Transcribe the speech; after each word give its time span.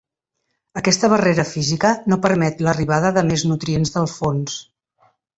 Aquesta 0.79 1.09
barrera 1.13 1.43
física 1.49 1.91
no 2.13 2.17
permet 2.23 2.63
l’arribada 2.67 3.11
de 3.17 3.23
més 3.27 3.43
nutrients 3.51 3.93
del 3.97 4.09
fons. 4.15 4.57